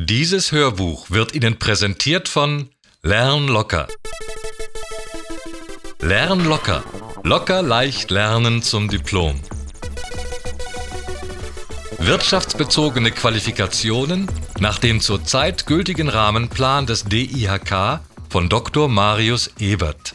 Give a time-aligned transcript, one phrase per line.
[0.00, 2.68] Dieses Hörbuch wird Ihnen präsentiert von
[3.02, 3.88] Lern locker.
[5.98, 6.84] Lern locker.
[7.24, 9.40] Locker leicht lernen zum Diplom.
[11.98, 14.28] Wirtschaftsbezogene Qualifikationen
[14.60, 17.98] nach dem zurzeit gültigen Rahmenplan des DIHK
[18.30, 18.86] von Dr.
[18.86, 20.14] Marius Ebert.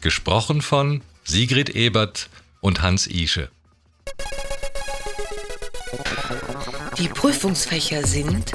[0.00, 2.30] Gesprochen von Sigrid Ebert
[2.62, 3.50] und Hans Ische.
[6.96, 8.52] Die Prüfungsfächer sind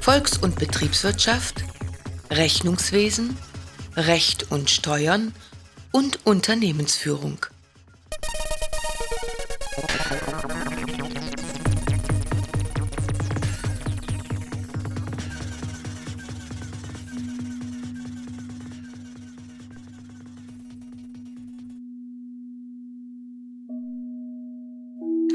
[0.00, 1.62] Volks- und Betriebswirtschaft,
[2.30, 3.36] Rechnungswesen,
[3.96, 5.34] Recht und Steuern
[5.92, 7.44] und Unternehmensführung.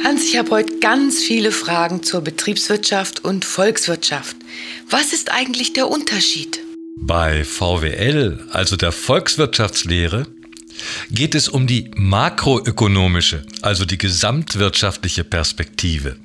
[0.06, 4.38] Hans, ich habe heute ganz viele Fragen zur Betriebswirtschaft und Volkswirtschaft.
[4.88, 6.60] Was ist eigentlich der Unterschied?
[6.96, 10.28] Bei VWL, also der Volkswirtschaftslehre,
[11.10, 16.18] geht es um die makroökonomische, also die gesamtwirtschaftliche Perspektive.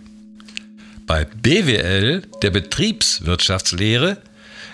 [1.06, 4.18] Bei BWL, der Betriebswirtschaftslehre,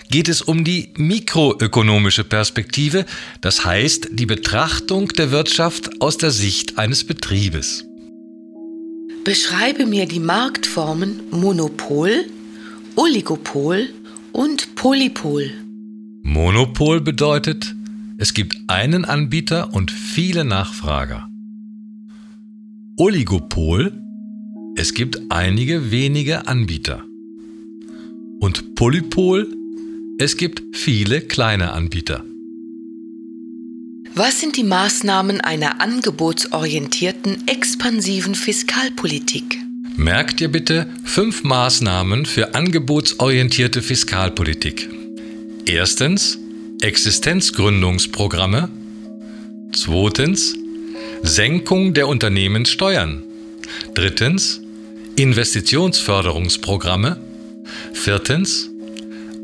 [0.09, 3.05] geht es um die mikroökonomische Perspektive,
[3.39, 7.86] das heißt die Betrachtung der Wirtschaft aus der Sicht eines Betriebes.
[9.27, 12.27] Beschreibe mir die Marktformen Monopol,
[12.95, 13.89] Oligopol
[14.31, 15.51] und Polypol.
[16.23, 17.75] Monopol bedeutet,
[18.17, 21.27] es gibt einen Anbieter und viele Nachfrager.
[22.95, 23.91] Oligopol,
[24.77, 27.03] es gibt einige wenige Anbieter.
[28.39, 29.53] Und Polypol,
[30.19, 32.23] es gibt viele kleine Anbieter.
[34.19, 39.59] Was sind die Maßnahmen einer angebotsorientierten, expansiven Fiskalpolitik?
[39.95, 44.89] Merkt ihr bitte fünf Maßnahmen für angebotsorientierte Fiskalpolitik.
[45.67, 46.39] Erstens
[46.81, 48.69] Existenzgründungsprogramme.
[49.73, 50.55] Zweitens
[51.21, 53.21] Senkung der Unternehmenssteuern.
[53.93, 54.61] Drittens
[55.15, 57.21] Investitionsförderungsprogramme.
[57.93, 58.71] Viertens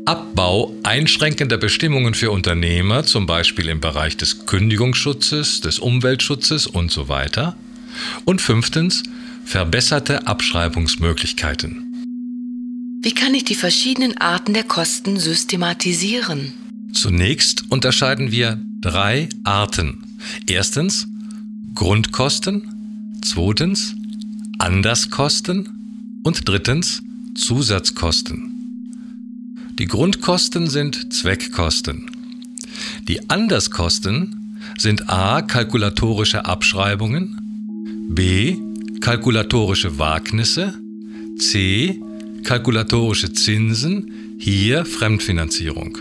[0.06, 7.08] Abbau einschränkender Bestimmungen für Unternehmer, zum Beispiel im Bereich des Kündigungsschutzes, des Umweltschutzes und so
[7.08, 7.56] weiter.
[8.24, 9.02] Und fünftens,
[9.44, 12.04] verbesserte Abschreibungsmöglichkeiten.
[13.02, 16.52] Wie kann ich die verschiedenen Arten der Kosten systematisieren?
[16.92, 20.04] Zunächst unterscheiden wir drei Arten.
[20.46, 21.08] Erstens
[21.74, 23.94] Grundkosten, zweitens
[24.58, 27.02] Anderskosten und drittens
[27.34, 28.53] Zusatzkosten.
[29.78, 32.06] Die Grundkosten sind Zweckkosten.
[33.08, 35.42] Die Anderskosten sind a.
[35.42, 37.36] kalkulatorische Abschreibungen,
[38.08, 38.56] b.
[39.00, 40.74] kalkulatorische Wagnisse,
[41.38, 42.00] c.
[42.44, 45.98] kalkulatorische Zinsen, hier Fremdfinanzierung.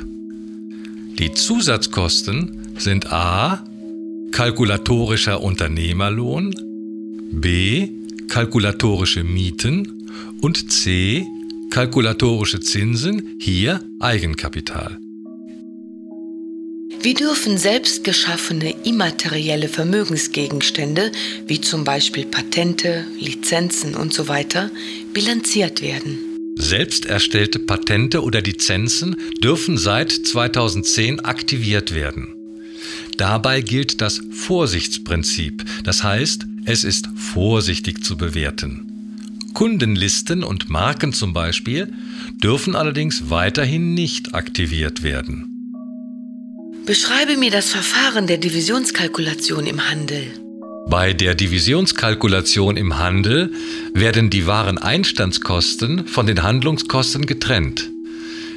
[1.17, 3.63] Die Zusatzkosten sind a.
[4.31, 6.53] kalkulatorischer Unternehmerlohn,
[7.31, 7.89] b.
[8.27, 9.87] kalkulatorische Mieten
[10.41, 11.25] und c
[11.73, 14.99] kalkulatorische Zinsen, hier Eigenkapital.
[17.01, 21.11] Wie dürfen selbst geschaffene immaterielle Vermögensgegenstände,
[21.47, 24.59] wie zum Beispiel Patente, Lizenzen usw., so
[25.13, 26.19] bilanziert werden?
[26.59, 32.35] Selbst erstellte Patente oder Lizenzen dürfen seit 2010 aktiviert werden.
[33.17, 38.92] Dabei gilt das Vorsichtsprinzip, das heißt, es ist vorsichtig zu bewerten.
[39.53, 41.93] Kundenlisten und Marken zum Beispiel
[42.43, 45.49] dürfen allerdings weiterhin nicht aktiviert werden.
[46.85, 50.23] Beschreibe mir das Verfahren der Divisionskalkulation im Handel.
[50.89, 53.53] Bei der Divisionskalkulation im Handel
[53.93, 57.89] werden die Wareneinstandskosten von den Handlungskosten getrennt.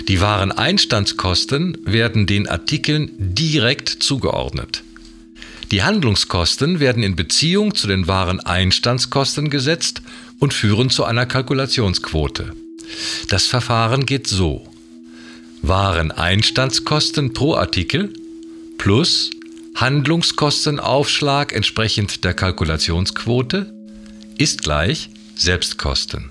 [0.09, 4.83] Die Wareneinstandskosten werden den Artikeln direkt zugeordnet.
[5.71, 10.03] Die Handlungskosten werden in Beziehung zu den Wareneinstandskosten gesetzt
[10.39, 12.53] und führen zu einer Kalkulationsquote.
[13.29, 14.67] Das Verfahren geht so.
[15.63, 18.13] Wareneinstandskosten pro Artikel
[18.79, 19.31] plus
[19.75, 23.73] Handlungskostenaufschlag entsprechend der Kalkulationsquote
[24.39, 26.31] ist gleich Selbstkosten.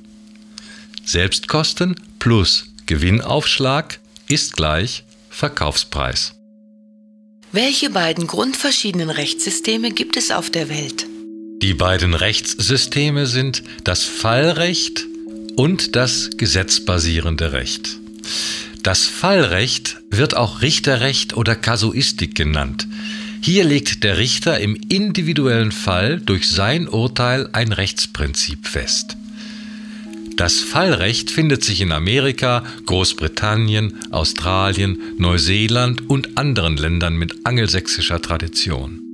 [1.03, 6.33] Selbstkosten plus Gewinnaufschlag ist gleich Verkaufspreis.
[7.51, 11.05] Welche beiden grundverschiedenen Rechtssysteme gibt es auf der Welt?
[11.61, 15.05] Die beiden Rechtssysteme sind das Fallrecht
[15.55, 17.97] und das gesetzbasierende Recht.
[18.83, 22.87] Das Fallrecht wird auch Richterrecht oder Kasuistik genannt.
[23.41, 29.17] Hier legt der Richter im individuellen Fall durch sein Urteil ein Rechtsprinzip fest.
[30.35, 39.04] Das Fallrecht findet sich in Amerika, Großbritannien, Australien, Neuseeland und anderen Ländern mit angelsächsischer Tradition.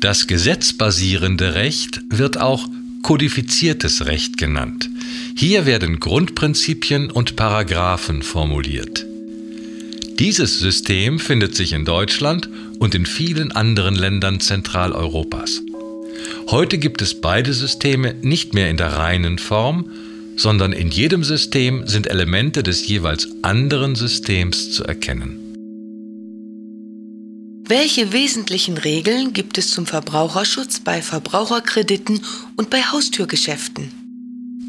[0.00, 2.68] Das gesetzbasierende Recht wird auch
[3.02, 4.88] kodifiziertes Recht genannt.
[5.36, 9.04] Hier werden Grundprinzipien und Paragraphen formuliert.
[10.18, 12.48] Dieses System findet sich in Deutschland
[12.78, 15.62] und in vielen anderen Ländern Zentraleuropas.
[16.48, 19.90] Heute gibt es beide Systeme nicht mehr in der reinen Form,
[20.36, 25.43] sondern in jedem System sind Elemente des jeweils anderen Systems zu erkennen.
[27.66, 32.20] Welche wesentlichen Regeln gibt es zum Verbraucherschutz bei Verbraucherkrediten
[32.56, 33.90] und bei Haustürgeschäften?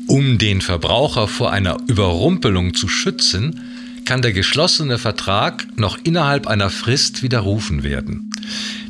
[0.08, 3.60] Um den Verbraucher vor einer Überrumpelung zu schützen,
[4.06, 8.32] kann der geschlossene Vertrag noch innerhalb einer Frist widerrufen werden.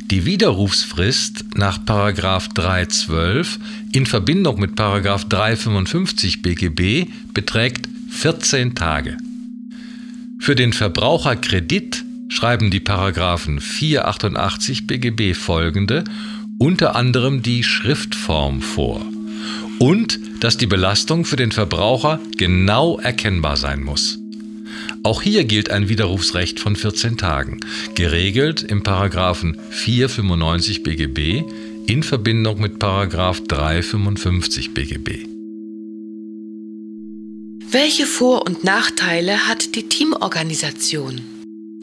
[0.02, 3.58] Die Widerrufsfrist nach 312
[3.90, 9.16] in Verbindung mit 355 BGB beträgt 14 Tage.
[10.38, 12.05] Für den Verbraucherkredit
[12.36, 16.04] schreiben die Paragraphen 488 BGB folgende
[16.58, 19.00] unter anderem die Schriftform vor
[19.78, 24.18] und dass die Belastung für den Verbraucher genau erkennbar sein muss.
[25.02, 27.60] Auch hier gilt ein Widerrufsrecht von 14 Tagen,
[27.94, 31.42] geregelt im Paragraphen 495 BGB
[31.86, 35.26] in Verbindung mit Paragraph 355 BGB.
[37.70, 41.22] Welche Vor- und Nachteile hat die Teamorganisation?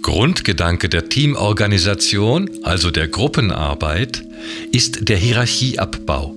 [0.03, 4.23] Grundgedanke der Teamorganisation, also der Gruppenarbeit,
[4.71, 6.35] ist der Hierarchieabbau.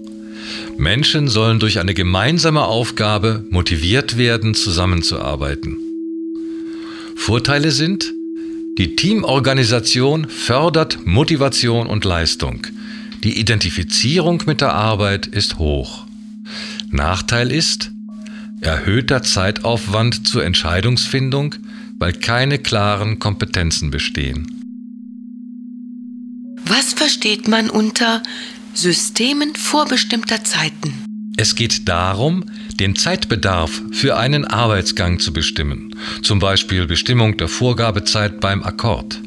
[0.78, 5.76] Menschen sollen durch eine gemeinsame Aufgabe motiviert werden, zusammenzuarbeiten.
[7.16, 8.14] Vorteile sind,
[8.78, 12.66] die Teamorganisation fördert Motivation und Leistung.
[13.24, 16.06] Die Identifizierung mit der Arbeit ist hoch.
[16.90, 17.90] Nachteil ist
[18.60, 21.56] erhöhter Zeitaufwand zur Entscheidungsfindung,
[21.98, 24.46] weil keine klaren Kompetenzen bestehen.
[26.64, 28.22] Was versteht man unter
[28.74, 30.92] Systemen vorbestimmter Zeiten?
[31.38, 32.44] Es geht darum,
[32.80, 39.20] den Zeitbedarf für einen Arbeitsgang zu bestimmen, zum Beispiel Bestimmung der Vorgabezeit beim Akkord.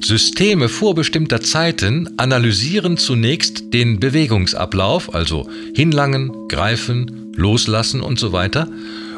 [0.00, 8.68] Systeme vorbestimmter Zeiten analysieren zunächst den Bewegungsablauf, also hinlangen, greifen, loslassen und so weiter,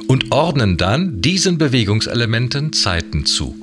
[0.09, 3.55] und ordnen dann diesen Bewegungselementen Zeiten zu.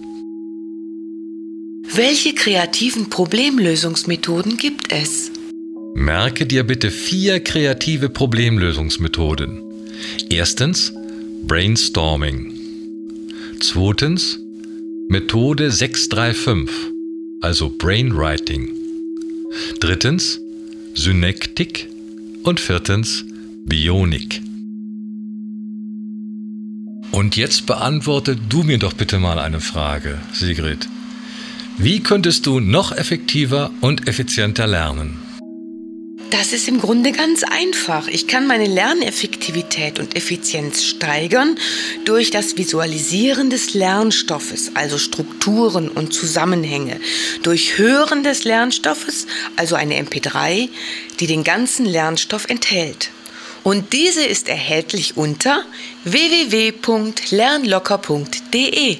[1.93, 5.31] Welche kreativen Problemlösungsmethoden gibt es?
[5.95, 9.59] Merke dir bitte vier kreative Problemlösungsmethoden.
[10.29, 10.93] Erstens
[11.47, 12.53] Brainstorming.
[13.59, 14.39] Zweitens
[15.09, 16.93] Methode 635,
[17.41, 18.69] also Brainwriting.
[19.79, 20.39] Drittens
[20.93, 21.87] Synektik
[22.43, 23.25] und viertens
[23.65, 24.41] Bionik.
[27.19, 30.87] Und jetzt beantworte du mir doch bitte mal eine Frage, Sigrid.
[31.77, 35.19] Wie könntest du noch effektiver und effizienter lernen?
[36.29, 38.07] Das ist im Grunde ganz einfach.
[38.07, 41.57] Ich kann meine Lerneffektivität und Effizienz steigern
[42.05, 47.01] durch das Visualisieren des Lernstoffes, also Strukturen und Zusammenhänge,
[47.43, 49.27] durch Hören des Lernstoffes,
[49.57, 50.69] also eine MP3,
[51.19, 53.11] die den ganzen Lernstoff enthält.
[53.63, 55.63] Und diese ist erhältlich unter
[56.03, 58.99] www.lernlocker.de.